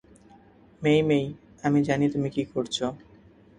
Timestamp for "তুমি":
2.09-2.29